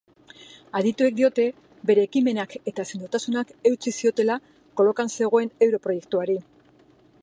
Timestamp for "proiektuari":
5.87-6.43